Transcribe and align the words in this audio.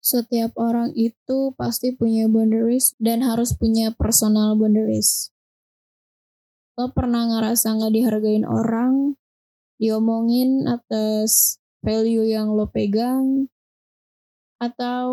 Setiap 0.00 0.56
orang 0.56 0.96
itu 0.96 1.52
pasti 1.60 1.92
punya 1.92 2.24
boundaries 2.24 2.96
dan 2.96 3.20
harus 3.20 3.52
punya 3.52 3.92
personal 3.92 4.56
boundaries. 4.56 5.28
Lo 6.80 6.88
pernah 6.96 7.28
ngerasa 7.28 7.76
gak 7.76 7.92
dihargain 7.92 8.48
orang, 8.48 9.20
diomongin 9.76 10.64
atas 10.64 11.60
value 11.84 12.24
yang 12.24 12.56
lo 12.56 12.64
pegang, 12.72 13.52
atau 14.56 15.08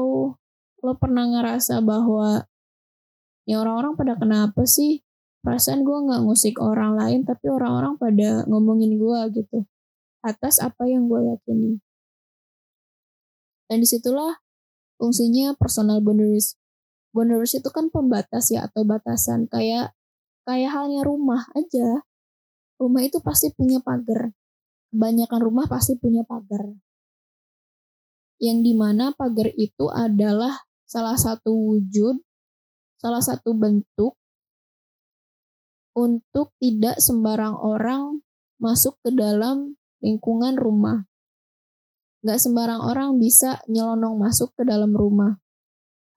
lo 0.79 0.94
pernah 0.96 1.28
ngerasa 1.35 1.83
bahwa 1.83 2.47
ya 3.44 3.60
orang-orang 3.60 3.99
pada 3.99 4.15
kenapa 4.15 4.63
sih? 4.63 5.04
Perasaan 5.44 5.83
gue 5.83 5.97
gak 6.08 6.24
ngusik 6.24 6.63
orang 6.63 6.96
lain, 6.96 7.28
tapi 7.28 7.51
orang-orang 7.51 7.99
pada 7.99 8.47
ngomongin 8.47 8.96
gue 8.96 9.19
gitu. 9.35 9.67
Atas 10.24 10.63
apa 10.63 10.88
yang 10.88 11.12
gue 11.12 11.19
yakini. 11.28 11.83
Dan 13.67 13.83
di 13.83 13.88
situlah 13.88 14.47
fungsinya 14.98 15.54
personal 15.56 16.04
boundaries. 16.04 16.58
Boundaries 17.14 17.58
itu 17.58 17.70
kan 17.72 17.90
pembatas 17.90 18.52
ya 18.52 18.68
atau 18.68 18.84
batasan 18.84 19.50
kayak 19.50 19.94
kayak 20.44 20.74
halnya 20.74 21.02
rumah 21.05 21.48
aja. 21.54 22.04
Rumah 22.78 23.02
itu 23.05 23.18
pasti 23.24 23.50
punya 23.54 23.82
pagar. 23.82 24.30
Kebanyakan 24.94 25.41
rumah 25.41 25.66
pasti 25.66 25.98
punya 25.98 26.22
pagar. 26.22 26.78
Yang 28.38 28.60
di 28.70 28.74
mana 28.78 29.18
pagar 29.18 29.50
itu 29.58 29.90
adalah 29.90 30.62
salah 30.86 31.18
satu 31.18 31.52
wujud, 31.52 32.22
salah 33.02 33.20
satu 33.20 33.58
bentuk 33.58 34.14
untuk 35.98 36.54
tidak 36.62 37.02
sembarang 37.02 37.58
orang 37.58 38.22
masuk 38.62 38.94
ke 39.02 39.10
dalam 39.10 39.74
lingkungan 40.05 40.54
rumah. 40.54 41.10
Gak 42.27 42.44
sembarang 42.44 42.84
orang 42.84 43.16
bisa 43.16 43.63
nyelonong 43.72 44.20
masuk 44.20 44.52
ke 44.59 44.68
dalam 44.68 44.91
rumah. 44.91 45.40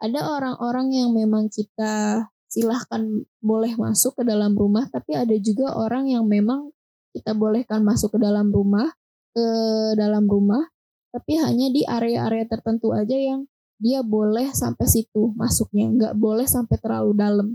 Ada 0.02 0.26
orang-orang 0.26 0.90
yang 0.90 1.14
memang 1.14 1.46
kita 1.46 2.26
silahkan 2.50 3.06
boleh 3.38 3.78
masuk 3.78 4.18
ke 4.18 4.22
dalam 4.26 4.58
rumah, 4.58 4.90
tapi 4.90 5.14
ada 5.14 5.38
juga 5.38 5.70
orang 5.78 6.10
yang 6.10 6.26
memang 6.26 6.74
kita 7.14 7.30
bolehkan 7.30 7.86
masuk 7.86 8.18
ke 8.18 8.26
dalam 8.26 8.50
rumah, 8.50 8.90
ke 9.30 9.46
dalam 9.94 10.26
rumah, 10.26 10.66
tapi 11.14 11.38
hanya 11.38 11.70
di 11.70 11.86
area-area 11.86 12.42
tertentu 12.50 12.90
aja 12.90 13.14
yang 13.14 13.46
dia 13.78 14.02
boleh 14.02 14.50
sampai 14.50 14.90
situ 14.90 15.30
masuknya, 15.38 15.86
nggak 15.94 16.14
boleh 16.18 16.50
sampai 16.50 16.74
terlalu 16.82 17.12
dalam. 17.14 17.48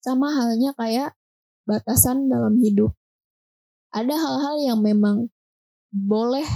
Sama 0.00 0.32
halnya 0.32 0.72
kayak 0.80 1.12
batasan 1.68 2.32
dalam 2.32 2.56
hidup. 2.56 2.96
Ada 3.92 4.16
hal-hal 4.16 4.56
yang 4.64 4.80
memang 4.80 5.28
boleh 5.92 6.48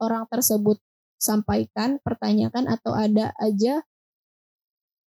orang 0.00 0.28
tersebut 0.28 0.78
sampaikan, 1.16 1.98
pertanyakan 2.04 2.68
atau 2.68 2.92
ada 2.92 3.32
aja 3.40 3.84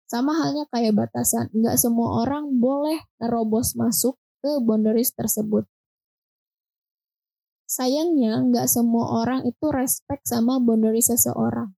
sama 0.10 0.34
halnya 0.42 0.66
kayak 0.74 0.98
batasan. 0.98 1.54
Nggak 1.54 1.78
semua 1.78 2.26
orang 2.26 2.58
boleh 2.58 2.98
nerobos 3.22 3.78
masuk 3.78 4.18
ke 4.42 4.58
boundaries 4.66 5.14
tersebut. 5.14 5.70
Sayangnya 7.70 8.42
nggak 8.50 8.66
semua 8.66 9.22
orang 9.22 9.46
itu 9.46 9.70
respect 9.70 10.26
sama 10.26 10.58
boundaries 10.58 11.14
seseorang. 11.14 11.70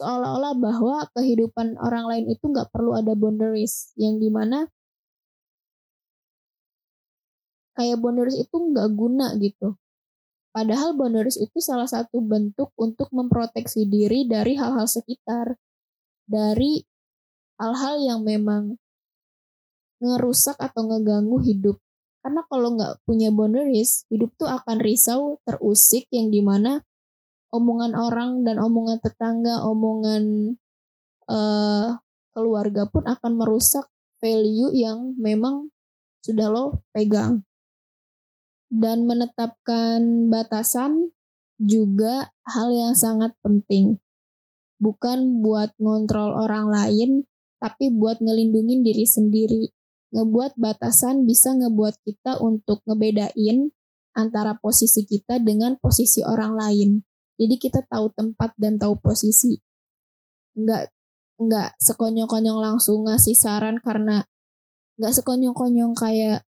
Seolah-olah 0.00 0.56
bahwa 0.56 1.04
kehidupan 1.12 1.76
orang 1.76 2.08
lain 2.08 2.24
itu 2.32 2.48
nggak 2.48 2.72
perlu 2.72 2.96
ada 2.96 3.12
boundaries. 3.12 3.92
Yang 4.00 4.14
di 4.24 4.28
mana 4.32 4.58
kayak 7.76 8.00
boundaries 8.00 8.40
itu 8.40 8.56
nggak 8.56 8.88
guna 8.96 9.36
gitu. 9.36 9.76
Padahal 10.50 10.98
boundaries 10.98 11.38
itu 11.38 11.62
salah 11.62 11.86
satu 11.86 12.18
bentuk 12.18 12.74
untuk 12.74 13.06
memproteksi 13.14 13.86
diri 13.86 14.26
dari 14.26 14.58
hal-hal 14.58 14.90
sekitar. 14.90 15.54
Dari 16.26 16.82
hal-hal 17.58 18.02
yang 18.02 18.20
memang 18.26 18.74
ngerusak 20.02 20.58
atau 20.58 20.90
ngeganggu 20.90 21.38
hidup. 21.44 21.76
Karena 22.20 22.42
kalau 22.50 22.74
nggak 22.76 23.04
punya 23.06 23.30
boundaries, 23.30 24.04
hidup 24.10 24.34
tuh 24.36 24.50
akan 24.50 24.82
risau, 24.82 25.38
terusik, 25.46 26.10
yang 26.10 26.28
di 26.34 26.42
mana 26.42 26.82
omongan 27.54 27.94
orang 27.94 28.42
dan 28.42 28.58
omongan 28.58 28.98
tetangga, 29.00 29.62
omongan 29.64 30.54
uh, 31.30 31.96
keluarga 32.34 32.90
pun 32.90 33.06
akan 33.06 33.32
merusak 33.38 33.86
value 34.20 34.70
yang 34.74 35.14
memang 35.16 35.70
sudah 36.20 36.52
lo 36.52 36.84
pegang 36.92 37.40
dan 38.70 39.04
menetapkan 39.04 40.30
batasan 40.30 41.10
juga 41.58 42.30
hal 42.46 42.70
yang 42.72 42.94
sangat 42.96 43.34
penting. 43.42 43.98
Bukan 44.80 45.44
buat 45.44 45.76
ngontrol 45.76 46.32
orang 46.32 46.72
lain, 46.72 47.28
tapi 47.60 47.92
buat 47.92 48.22
ngelindungin 48.22 48.80
diri 48.80 49.04
sendiri. 49.04 49.68
Ngebuat 50.10 50.56
batasan 50.56 51.28
bisa 51.28 51.52
ngebuat 51.52 52.00
kita 52.02 52.40
untuk 52.40 52.80
ngebedain 52.88 53.70
antara 54.16 54.56
posisi 54.56 55.04
kita 55.04 55.38
dengan 55.38 55.76
posisi 55.76 56.24
orang 56.24 56.56
lain. 56.56 56.90
Jadi 57.36 57.54
kita 57.60 57.84
tahu 57.86 58.10
tempat 58.16 58.56
dan 58.56 58.80
tahu 58.80 58.96
posisi. 58.98 59.60
Enggak 60.56 60.90
enggak 61.40 61.72
sekonyong-konyong 61.80 62.58
langsung 62.58 63.06
ngasih 63.06 63.36
saran 63.36 63.80
karena 63.80 64.24
enggak 64.98 65.12
sekonyong-konyong 65.20 65.96
kayak 65.96 66.44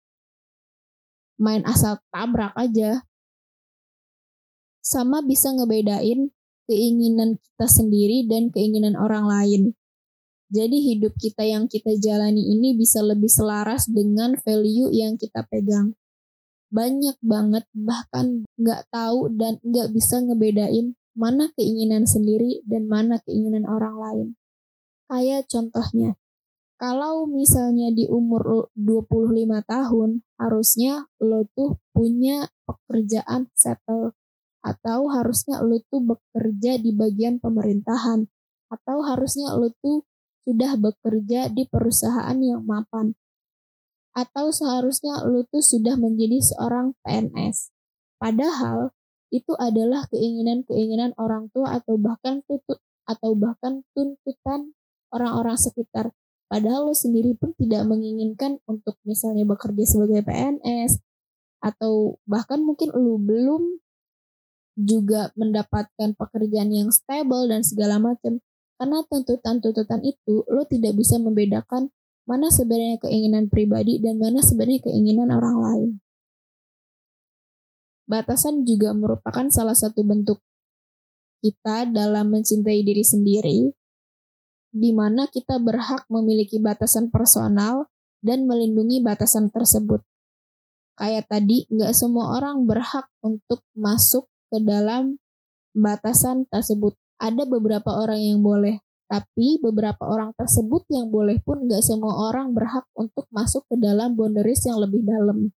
main 1.42 1.66
asal 1.66 1.98
tabrak 2.14 2.54
aja. 2.54 3.02
Sama 4.78 5.26
bisa 5.26 5.50
ngebedain 5.50 6.30
keinginan 6.70 7.42
kita 7.42 7.66
sendiri 7.66 8.30
dan 8.30 8.54
keinginan 8.54 8.94
orang 8.94 9.26
lain. 9.26 9.62
Jadi 10.52 10.78
hidup 10.94 11.18
kita 11.18 11.42
yang 11.42 11.66
kita 11.66 11.98
jalani 11.98 12.54
ini 12.54 12.78
bisa 12.78 13.02
lebih 13.02 13.28
selaras 13.28 13.90
dengan 13.90 14.38
value 14.38 14.94
yang 14.94 15.18
kita 15.18 15.42
pegang. 15.50 15.98
Banyak 16.70 17.18
banget 17.24 17.64
bahkan 17.74 18.46
nggak 18.60 18.86
tahu 18.92 19.32
dan 19.32 19.58
nggak 19.64 19.90
bisa 19.96 20.22
ngebedain 20.22 20.94
mana 21.12 21.52
keinginan 21.56 22.08
sendiri 22.08 22.64
dan 22.64 22.88
mana 22.88 23.20
keinginan 23.24 23.68
orang 23.68 23.96
lain. 23.96 24.28
Kayak 25.08 25.48
contohnya, 25.48 26.16
kalau 26.82 27.30
misalnya 27.30 27.94
di 27.94 28.10
umur 28.10 28.74
25 28.74 29.62
tahun, 29.70 30.26
harusnya 30.34 31.06
lo 31.22 31.46
tuh 31.54 31.78
punya 31.94 32.50
pekerjaan 32.66 33.46
settle. 33.54 34.18
Atau 34.66 35.06
harusnya 35.06 35.62
lo 35.62 35.78
tuh 35.86 36.02
bekerja 36.02 36.82
di 36.82 36.90
bagian 36.90 37.38
pemerintahan. 37.38 38.26
Atau 38.66 38.98
harusnya 39.06 39.54
lo 39.54 39.70
tuh 39.78 40.02
sudah 40.42 40.74
bekerja 40.74 41.54
di 41.54 41.70
perusahaan 41.70 42.34
yang 42.42 42.66
mapan. 42.66 43.14
Atau 44.18 44.50
seharusnya 44.50 45.22
lo 45.22 45.46
tuh 45.46 45.62
sudah 45.62 45.94
menjadi 45.94 46.42
seorang 46.42 46.98
PNS. 47.06 47.70
Padahal 48.18 48.90
itu 49.30 49.54
adalah 49.54 50.10
keinginan-keinginan 50.10 51.14
orang 51.14 51.46
tua 51.54 51.78
atau 51.78 51.94
bahkan 51.94 52.42
tutut 52.42 52.82
atau 53.06 53.38
bahkan 53.38 53.86
tuntutan 53.94 54.74
orang-orang 55.14 55.54
sekitar 55.54 56.10
Padahal 56.52 56.84
lo 56.84 56.92
sendiri 56.92 57.32
pun 57.32 57.56
tidak 57.56 57.88
menginginkan 57.88 58.60
untuk 58.68 59.00
misalnya 59.08 59.48
bekerja 59.48 59.88
sebagai 59.88 60.20
PNS 60.20 61.00
atau 61.64 62.20
bahkan 62.28 62.60
mungkin 62.60 62.92
lo 62.92 63.16
belum 63.16 63.80
juga 64.76 65.32
mendapatkan 65.32 66.12
pekerjaan 66.12 66.68
yang 66.68 66.92
stable 66.92 67.48
dan 67.48 67.64
segala 67.64 67.96
macam. 67.96 68.44
Karena 68.76 69.00
tuntutan-tuntutan 69.08 70.04
itu 70.04 70.44
lo 70.44 70.68
tidak 70.68 70.92
bisa 70.92 71.16
membedakan 71.16 71.88
mana 72.28 72.52
sebenarnya 72.52 73.00
keinginan 73.00 73.48
pribadi 73.48 73.96
dan 74.04 74.20
mana 74.20 74.44
sebenarnya 74.44 74.92
keinginan 74.92 75.32
orang 75.32 75.56
lain. 75.56 75.90
Batasan 78.04 78.68
juga 78.68 78.92
merupakan 78.92 79.48
salah 79.48 79.72
satu 79.72 80.04
bentuk 80.04 80.44
kita 81.40 81.88
dalam 81.88 82.28
mencintai 82.28 82.84
diri 82.84 83.00
sendiri 83.00 83.72
di 84.72 84.90
mana 84.96 85.28
kita 85.28 85.60
berhak 85.60 86.08
memiliki 86.08 86.56
batasan 86.56 87.12
personal 87.12 87.92
dan 88.24 88.48
melindungi 88.48 89.04
batasan 89.04 89.52
tersebut. 89.52 90.00
Kayak 90.96 91.28
tadi, 91.28 91.68
nggak 91.68 91.92
semua 91.92 92.40
orang 92.40 92.64
berhak 92.64 93.04
untuk 93.20 93.60
masuk 93.76 94.28
ke 94.48 94.58
dalam 94.64 95.20
batasan 95.76 96.48
tersebut. 96.48 96.96
Ada 97.20 97.44
beberapa 97.44 97.92
orang 97.92 98.20
yang 98.20 98.40
boleh, 98.40 98.80
tapi 99.12 99.60
beberapa 99.60 100.08
orang 100.08 100.32
tersebut 100.36 100.88
yang 100.88 101.12
boleh 101.12 101.36
pun 101.44 101.68
nggak 101.68 101.84
semua 101.84 102.32
orang 102.32 102.56
berhak 102.56 102.88
untuk 102.96 103.28
masuk 103.28 103.68
ke 103.68 103.76
dalam 103.76 104.16
boundaries 104.16 104.64
yang 104.64 104.80
lebih 104.80 105.04
dalam. 105.04 105.52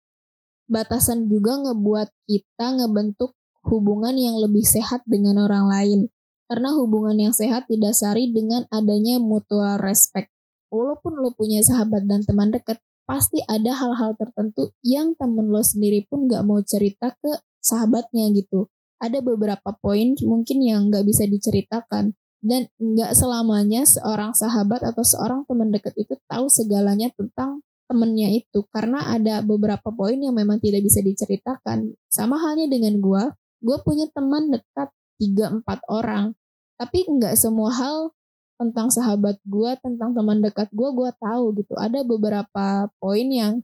Batasan 0.68 1.32
juga 1.32 1.62
ngebuat 1.62 2.10
kita 2.28 2.84
ngebentuk 2.84 3.32
hubungan 3.66 4.18
yang 4.18 4.36
lebih 4.38 4.66
sehat 4.66 5.06
dengan 5.08 5.46
orang 5.46 5.72
lain 5.72 6.00
karena 6.46 6.74
hubungan 6.78 7.18
yang 7.18 7.34
sehat 7.34 7.66
didasari 7.66 8.30
dengan 8.30 8.70
adanya 8.70 9.18
mutual 9.18 9.82
respect. 9.82 10.30
Walaupun 10.70 11.18
lo 11.22 11.34
punya 11.34 11.62
sahabat 11.62 12.06
dan 12.06 12.22
teman 12.26 12.54
dekat, 12.54 12.82
pasti 13.06 13.42
ada 13.46 13.74
hal-hal 13.74 14.18
tertentu 14.18 14.74
yang 14.82 15.14
temen 15.18 15.50
lo 15.50 15.62
sendiri 15.62 16.06
pun 16.10 16.26
gak 16.26 16.44
mau 16.46 16.62
cerita 16.62 17.14
ke 17.18 17.32
sahabatnya 17.62 18.30
gitu. 18.34 18.70
Ada 19.02 19.22
beberapa 19.22 19.76
poin 19.78 20.18
mungkin 20.26 20.62
yang 20.66 20.90
gak 20.94 21.06
bisa 21.06 21.26
diceritakan. 21.26 22.14
dan 22.46 22.70
nggak 22.78 23.18
selamanya 23.18 23.90
seorang 23.90 24.30
sahabat 24.38 24.86
atau 24.86 25.02
seorang 25.02 25.50
teman 25.50 25.74
dekat 25.74 25.98
itu 25.98 26.14
tahu 26.30 26.46
segalanya 26.46 27.10
tentang 27.18 27.66
temennya 27.90 28.30
itu 28.38 28.66
karena 28.70 29.02
ada 29.18 29.42
beberapa 29.42 29.90
poin 29.90 30.18
yang 30.18 30.38
memang 30.38 30.62
tidak 30.62 30.86
bisa 30.86 31.02
diceritakan 31.02 31.98
sama 32.06 32.38
halnya 32.38 32.70
dengan 32.70 33.02
gue 33.02 33.24
gue 33.66 33.78
punya 33.82 34.06
teman 34.14 34.54
dekat 34.54 34.94
tiga 35.20 35.52
empat 35.52 35.82
orang. 35.88 36.36
Tapi 36.76 37.08
nggak 37.08 37.36
semua 37.40 37.72
hal 37.72 38.12
tentang 38.56 38.88
sahabat 38.88 39.36
gue 39.44 39.72
tentang 39.84 40.16
teman 40.16 40.40
dekat 40.40 40.72
gue 40.72 40.90
gue 40.92 41.12
tahu 41.20 41.56
gitu. 41.60 41.76
Ada 41.76 42.08
beberapa 42.08 42.88
poin 43.00 43.28
yang 43.28 43.64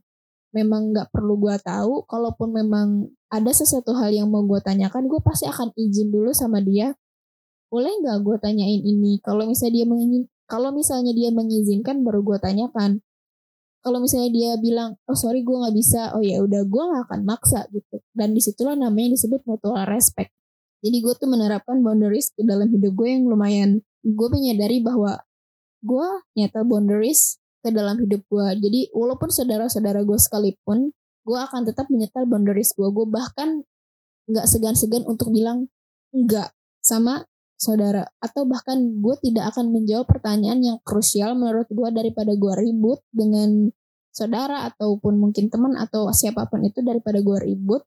memang 0.52 0.92
nggak 0.92 1.08
perlu 1.12 1.40
gue 1.40 1.56
tahu. 1.64 2.04
Kalaupun 2.08 2.52
memang 2.52 3.08
ada 3.32 3.50
sesuatu 3.52 3.96
hal 3.96 4.12
yang 4.12 4.28
mau 4.28 4.44
gue 4.44 4.60
tanyakan 4.60 5.08
gue 5.08 5.20
pasti 5.24 5.48
akan 5.48 5.72
izin 5.76 6.12
dulu 6.12 6.36
sama 6.36 6.60
dia. 6.60 6.92
Boleh 7.72 7.92
nggak 8.04 8.18
gue 8.20 8.36
tanyain 8.40 8.82
ini? 8.84 9.16
Kalau 9.24 9.48
misalnya 9.48 9.82
dia 9.82 9.86
mengingin 9.88 10.24
kalau 10.44 10.68
misalnya 10.68 11.16
dia 11.16 11.32
mengizinkan 11.32 12.04
baru 12.04 12.20
gue 12.20 12.38
tanyakan. 12.40 13.00
Kalau 13.82 13.98
misalnya 13.98 14.30
dia 14.30 14.50
bilang 14.60 15.00
oh 15.08 15.16
sorry 15.16 15.40
gue 15.40 15.56
nggak 15.56 15.72
bisa. 15.72 16.12
Oh 16.12 16.20
ya 16.20 16.44
udah 16.44 16.68
gue 16.68 16.82
nggak 16.92 17.02
akan 17.08 17.20
maksa 17.24 17.64
gitu. 17.72 18.04
Dan 18.12 18.36
di 18.36 18.44
situlah 18.44 18.76
namanya 18.76 19.16
disebut 19.16 19.48
mutual 19.48 19.88
respect 19.88 20.36
jadi 20.82 20.98
gue 20.98 21.14
tuh 21.16 21.30
menerapkan 21.30 21.78
boundaries 21.80 22.34
ke 22.34 22.42
dalam 22.42 22.68
hidup 22.68 22.92
gue 22.98 23.08
yang 23.08 23.24
lumayan 23.30 23.80
gue 24.02 24.28
menyadari 24.28 24.82
bahwa 24.82 25.22
gue 25.82 26.08
nyata 26.38 26.66
boundaries 26.66 27.42
ke 27.62 27.70
dalam 27.70 28.02
hidup 28.02 28.26
gue. 28.26 28.46
Jadi 28.58 28.80
walaupun 28.90 29.30
saudara-saudara 29.30 30.02
gue 30.02 30.18
sekalipun, 30.18 30.90
gue 31.22 31.38
akan 31.38 31.62
tetap 31.62 31.86
menyetel 31.88 32.26
boundaries 32.26 32.74
gue. 32.74 32.88
Gue 32.90 33.06
bahkan 33.06 33.62
nggak 34.26 34.46
segan-segan 34.50 35.06
untuk 35.06 35.30
bilang 35.30 35.70
enggak 36.10 36.50
sama 36.82 37.26
saudara. 37.54 38.10
Atau 38.18 38.50
bahkan 38.50 38.98
gue 38.98 39.14
tidak 39.22 39.54
akan 39.54 39.70
menjawab 39.70 40.10
pertanyaan 40.10 40.60
yang 40.62 40.78
krusial 40.82 41.38
menurut 41.38 41.70
gue 41.70 41.88
daripada 41.94 42.34
gue 42.34 42.52
ribut 42.58 42.98
dengan 43.14 43.70
saudara 44.12 44.68
ataupun 44.68 45.16
mungkin 45.16 45.48
teman 45.48 45.78
atau 45.78 46.10
siapa 46.12 46.50
pun 46.50 46.66
itu 46.66 46.82
daripada 46.82 47.22
gue 47.22 47.38
ribut. 47.46 47.86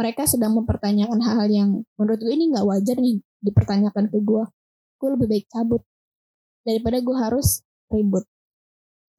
Mereka 0.00 0.24
sedang 0.24 0.56
mempertanyakan 0.56 1.20
hal-hal 1.20 1.48
yang 1.52 1.70
menurut 2.00 2.20
gue 2.24 2.32
ini 2.32 2.48
nggak 2.56 2.64
wajar 2.64 2.96
nih 2.96 3.20
dipertanyakan 3.44 4.08
ke 4.08 4.16
gue. 4.24 4.44
Gue 4.96 5.08
lebih 5.12 5.28
baik 5.28 5.46
cabut 5.52 5.84
daripada 6.64 7.04
gue 7.04 7.16
harus 7.20 7.60
ribut. 7.92 8.24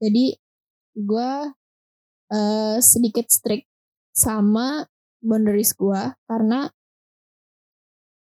Jadi 0.02 0.34
gue 0.98 1.32
uh, 2.34 2.78
sedikit 2.82 3.30
strict 3.30 3.70
sama 4.10 4.90
boundaries 5.22 5.78
gue 5.78 6.02
karena 6.26 6.68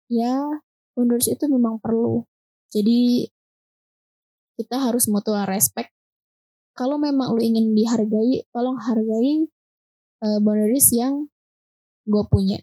ya 0.09 0.41
boundaries 0.97 1.29
itu 1.29 1.45
memang 1.53 1.77
perlu. 1.85 2.25
Jadi 2.73 3.29
kita 4.59 4.81
harus 4.81 5.07
mutual 5.07 5.45
respect. 5.45 5.93
Kalau 6.73 6.97
memang 6.97 7.37
lu 7.37 7.43
ingin 7.45 7.77
dihargai 7.77 8.49
tolong 8.51 8.81
hargai 8.81 9.47
uh, 10.25 10.39
boundaries 10.41 10.89
yang 10.97 11.29
gue 12.09 12.23
punya 12.33 12.57